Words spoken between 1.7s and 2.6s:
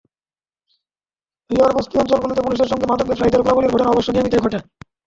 বস্তি অঞ্চলগুলোতে